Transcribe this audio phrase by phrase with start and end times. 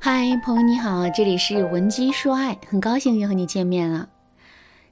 [0.00, 4.08] 嗨，朋友你好，这里是文姬说爱，很高兴又和你见面了。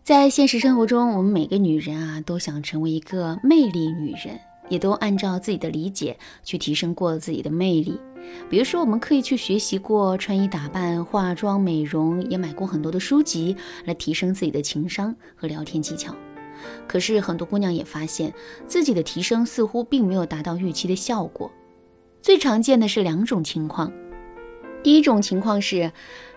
[0.02, 8.00] 在现实生活中，我们每个女人啊，都想成为一个魅力女人，也都按照自己的理解去提升过自己的魅力。
[8.50, 16.12] 比如说，我们可以去学习过穿衣打扮、化妆、美容，也买过很多的书籍来提升自己的情商和聊天技巧。
[16.88, 18.34] 可是，很多姑娘也发现
[18.66, 21.48] 自己的提升似乎并没有达到预期的效果。
[22.20, 23.92] 最常见的是两种情况。
[24.86, 25.90] 第一种情况是，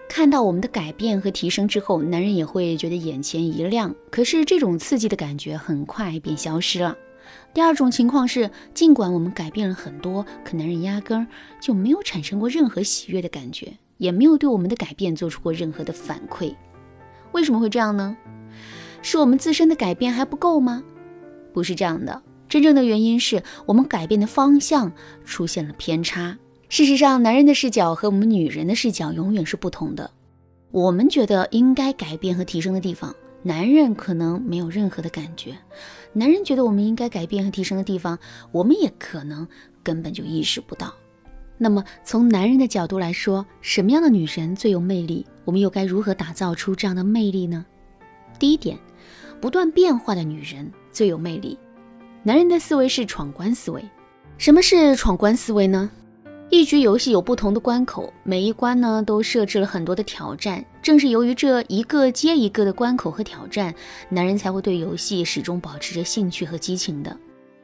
[0.10, 3.94] 看到我们的改变和提升之后，男人也会觉得眼前一亮。
[4.10, 6.98] 可是这种刺激的感觉很快便消失了。
[7.54, 11.28] 第二种情况是，尽管我们改变了很多，可男人压根儿
[11.62, 16.56] 就没有产生过任何喜悦的感觉，也没有对我们的改变做出过任何的反馈。
[17.34, 18.18] 为什么会这样呢？
[19.04, 20.82] 是我们自身的改变还不够吗？
[21.54, 24.92] 不是这样的，真正的原因是我们改变的方向
[25.24, 26.36] 出现了偏差。
[26.70, 30.12] 事实上，男人的视角和我们女人的视角永远是不同的。
[30.70, 35.52] 我们觉得应该改变和提升的地方，男人可能没有任何的感觉；
[36.14, 38.20] 男人觉得我们应该改变和提升的地方，
[38.52, 39.48] 我们也可能
[39.82, 40.94] 根本就意识不到。
[41.58, 45.26] 那么，从男人的角度来说，什么样的女人最有魅力？
[45.46, 47.66] 我们又该如何打造出这样的魅力呢？
[48.38, 48.78] 第一点，
[49.42, 51.58] 不断变化的女人最有魅力。
[52.22, 53.84] 男人的思维是闯关思维。
[54.38, 55.90] 什么是闯关思维呢？
[56.52, 60.66] 一局游戏有不同的关口，每一关呢都设置了很多的挑战。
[60.82, 63.74] 正是由于这一个接一个的关口和挑战，
[64.10, 67.16] 男人才会对游戏始终保持着兴趣和激情的。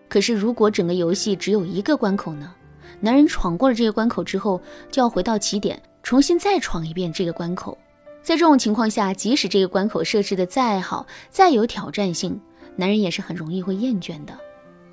[0.07, 2.53] 可是，如果整个游戏只有一个关口呢？
[2.99, 7.75] 男人闯过了这个关口之后，就要回到起点，重新再闯一遍这个关口。
[8.21, 12.39] 在这种情况下，即使这个关口设置的再好、再有挑战性，
[12.75, 14.37] 男人也是很容易会厌倦的。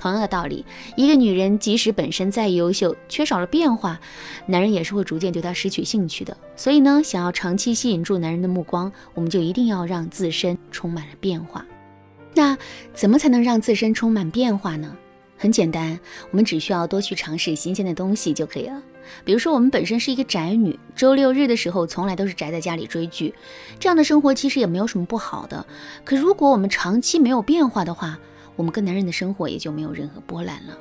[0.02, 4.00] 同样的道理，一个女人即使本身再优秀，缺少了变化，
[4.46, 6.36] 男人也是会逐渐对她失去兴趣的。
[6.56, 11.64] 所以呢，想要长期吸引住男人的目光，我们就一定要让自身充满了变化。
[12.34, 12.58] 那
[12.92, 14.92] 怎么才能让自身充满变化呢？
[15.38, 15.96] 很简单，
[16.32, 18.82] 我们只需要多去尝试新鲜的东西就可以了。
[19.24, 23.32] 比如说，我们本身是一个宅女，周六日的时候从来都是宅在家里追剧，
[23.78, 25.64] 这样的生活其实也没有什么不好的。
[26.04, 28.18] 可如果我们长期没有变化的话，
[28.56, 30.76] 我们跟男人的生活也就没有任何波澜了，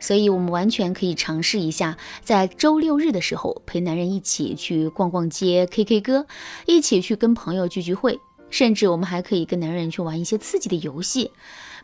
[0.00, 6.26] 所以，我们完全可以尝试一下，在周六日的时候陪男人一起去逛逛街、K K 歌，
[6.66, 8.20] 一起去跟朋友聚聚会，
[8.50, 11.32] 甚至我们还可以跟男人去玩一些刺激的游戏，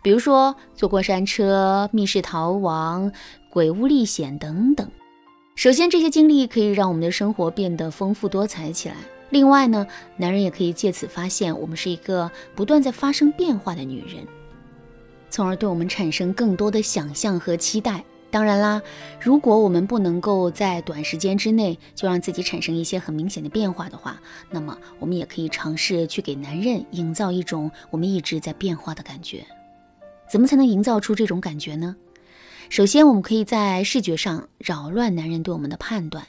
[0.02, 3.10] 比如说坐过山车、密室逃亡、
[3.50, 4.88] 鬼屋历险等等。
[5.56, 8.94] 首先，这些经历可以让我们的生活变得丰富多彩起来。
[9.30, 14.24] 另外呢，男人也可以借此发现我们是一个不断在发生变化的女人。
[15.34, 18.04] 从而对我们产生更多的想象和期待。
[18.30, 18.80] 当然啦，
[19.20, 29.44] 如果我们不能够在短时间之内就让自己产生一些很明显的变化的话，那么我们也可以尝试去给男人营造一种我们一直在变化的感觉。
[30.30, 31.96] 怎么才能营造出这种感觉呢？
[32.70, 36.28] 首先，我们可以在视觉上扰乱男人对我们的判断。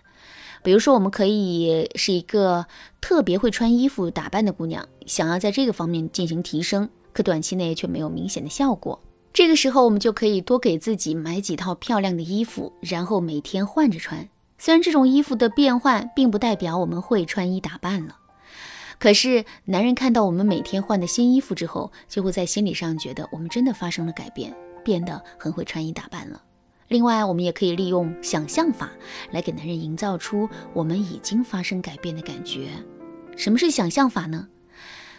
[0.63, 2.65] 比如说，我们可以是一个
[2.99, 6.89] 特别会穿衣服打扮的姑娘，想要在这个方面进行提升。
[7.15, 9.01] 可短期内却没有明显的效果。
[9.31, 14.27] 这个时候，我们就可以多给自己买几套漂亮的衣服，然后每天换着穿。
[14.57, 18.17] 虽然这种衣服的变换并不代表我们会穿衣打扮了，
[18.99, 26.41] 可是男人看到我们每天换的新衣服之后，就会在心理上觉得我们真的发生了改变，变得很会穿衣打扮了。
[26.89, 28.91] 另外，我们也可以利用想象法
[29.31, 32.69] 来给男人营造出我们已经发生改变的感觉。
[33.37, 34.47] 什么是想象法呢？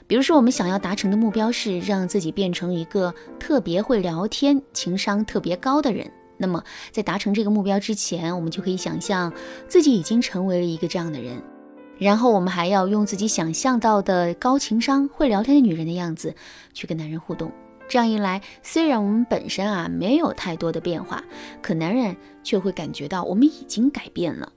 [0.08, 6.08] 比如说，我们想要达成的目标是让自己变成一个特别会聊天、情商特别高的人。
[6.38, 6.62] 那么，
[6.92, 9.32] 在达成这个目标之前，我们就可以想象
[9.66, 11.42] 自己已经成为了一个这样的人。
[11.98, 16.34] 然后，我们还要用自己想象到的高情商、会聊天的女人的样子
[16.72, 17.50] 去跟男人互动。
[17.88, 21.24] 这样一来，虽然我们本身啊没有太多的变化，
[21.62, 24.52] 可男人却会感觉到我们已经改变了。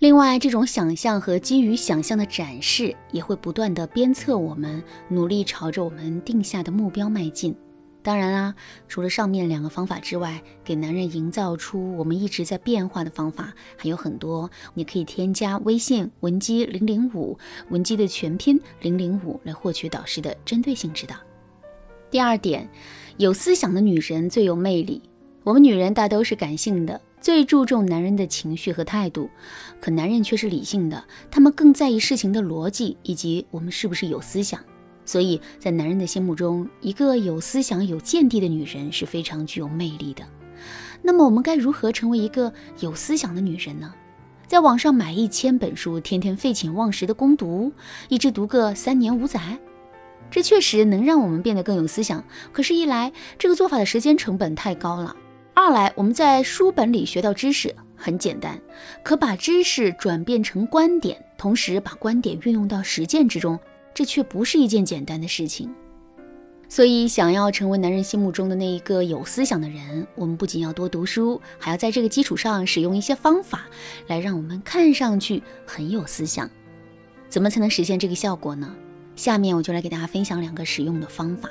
[0.00, 7.54] 另外，这种想象和基于想象的展示，也会不断的鞭策我们努力朝着我们定下的目标迈进。
[8.02, 8.54] 当然啦，
[8.86, 14.50] 除了上面两个方法之外，给男人营造出我们一直在变化的方法还有很多。
[14.74, 17.38] 你可以添加微信文姬零零五，
[17.70, 21.16] 文姬的全拼零零五，来获取导师的针对性指导。
[22.10, 22.68] 第二点，
[23.16, 25.00] 有思想的女人最有魅力。
[25.42, 27.00] 我们女人大都是感性的。
[27.24, 29.30] 最注重男人的情绪和态度，
[29.80, 34.60] 可男人却是理性的，他们更在意事情的逻辑以及我们是不是有思想。
[35.06, 40.22] 所以在男人的心目中，一个有思想、有见地的女人是非常具有魅力的。
[41.00, 43.94] 那么我们该如何成为一个有思想的女人呢？
[44.46, 47.72] 在网上买一千本书，天天废寝忘食的攻读，
[48.10, 49.58] 一直读个三年五载，
[50.30, 52.22] 这确实能让我们变得更有思想。
[52.52, 55.16] 可是，一来这个做法的时间成本太高了；
[55.54, 58.60] 二来我们在书本里学到知识很简单，
[59.04, 63.58] 可把知识转变成观点，同时把观点运用到实践之中，
[63.94, 65.72] 这却不是一件简单的事情。
[66.68, 73.66] 所以，想要成为男人心目中的那一个有思想的人，我们不仅要多读书，还要在这个基础上使用一些方法，
[74.08, 76.50] 来让我们看上去很有思想。
[77.28, 78.74] 怎么才能实现这个效果呢？
[79.14, 81.48] 下面我就来给大家分享两个实用的方法。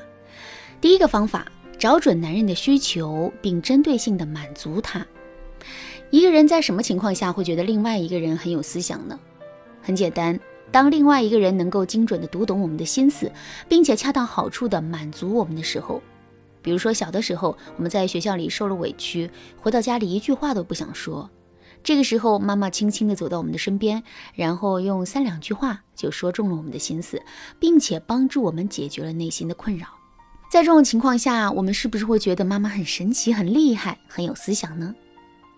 [0.81, 1.49] 第一个方法，
[1.83, 5.05] 找准男人的需求，并针对性的满足他。
[6.11, 9.19] 一个人在什么情况下会觉得另外一个人很有思想呢？
[9.81, 10.39] 很简单。
[10.71, 13.29] 当另外一个人能够精准地读懂我们的心思，
[13.67, 16.01] 并且恰到好处地满足我们的时候，
[16.61, 21.29] 比如说小的时候我们在学校里受了委屈，回到家里一句话都不想说，
[21.83, 24.01] 这个时候妈妈轻轻地走到我们的身边，
[24.35, 27.21] 然后用三两句话就说中了我们的心思，
[27.59, 29.87] 并且帮助我们解决了内心的困扰。
[30.53, 34.93] 在这种情况下，我们是不是会觉得妈妈很神奇、很厉害、很有思想呢？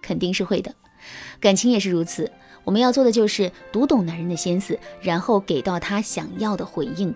[0.01, 0.74] 肯定是会的。
[1.38, 2.31] 感情也是如此。
[2.63, 7.13] 我们要做的就是读懂男人的心思，然后给到他想要的回应。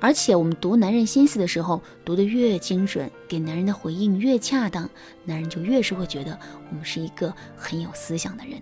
[0.00, 4.88] 而且我们读男人心思的时候，读得越精准，给男人的回应越恰当，
[5.26, 6.38] 男人就越是会觉得
[6.70, 8.54] 我们是一个很有思想的人。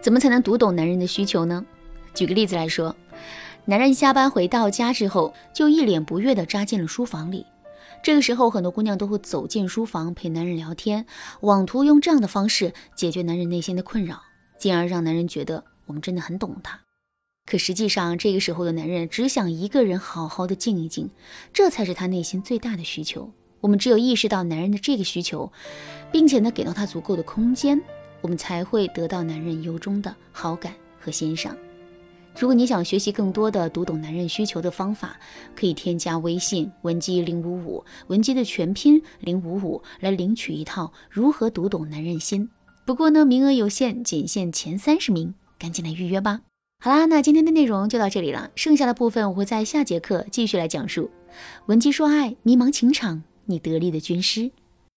[0.00, 1.62] 怎么才能读懂男人的需求呢？
[2.14, 2.96] 举个例子来说，
[3.66, 7.44] 男人下班回到家之后，就一脸不悦地扎进了书房里。
[8.02, 11.06] 这个时候，很多姑娘都会走进书房陪男人聊天，
[11.40, 14.22] 妄图用这样的方式解决男人内心的困扰。
[14.58, 16.80] 进而让男人觉得我们真的很懂他，
[17.46, 21.08] 可实际上这个时候的男人只想一个人好好的静一静，
[21.52, 23.32] 这才是他内心最大的需求。
[23.60, 25.50] 我们只有意识到男人的这个需求，
[26.12, 27.80] 并且呢给到他足够的空间，
[28.20, 31.56] 我们才会得到男人由衷的好感和欣赏。
[32.38, 35.18] 如果你想学习更多的读懂男人需求的方法，
[35.54, 42.48] 可以添加微信文姬零五五，文姬的全拼零五五，来领取一套如何读懂男人心。
[42.86, 46.40] 不过呢，名额有限，仅限前三十名，赶紧来预约吧。
[46.82, 51.10] 好啦，那今天的内容就到这里了，剩下的部分我会在下节课继续来讲述。
[51.66, 54.50] 文姬说爱，迷茫情场，你得力的军师。